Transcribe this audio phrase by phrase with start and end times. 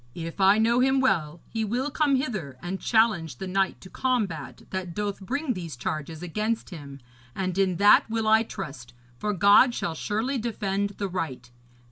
[0.15, 4.63] If I know him well, he will come hither and challenge the knight to combat
[4.71, 6.99] that doth bring these charges against him,
[7.35, 11.51] and in that will I trust, for God shall surely defend the right.